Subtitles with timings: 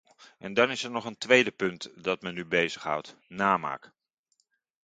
[0.37, 3.91] En dan is er nog een tweede punt dat me nu bezig houdt: namaak.